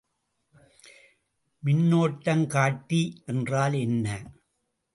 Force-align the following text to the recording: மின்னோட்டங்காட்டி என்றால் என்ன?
மின்னோட்டங்காட்டி 1.63 3.01
என்றால் 3.25 3.73
என்ன? 3.73 4.07